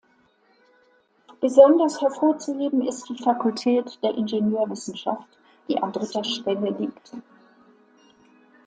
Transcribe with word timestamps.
Besonders 1.41 2.01
hervorzuheben 2.01 2.81
ist 2.87 3.07
die 3.07 3.21
Fakultät 3.21 3.99
der 4.01 4.15
Ingenieurwissenschaft, 4.17 5.27
die 5.67 5.77
an 5.77 5.91
dritter 5.91 6.23
Stelle 6.23 6.71
liegt. 6.71 7.11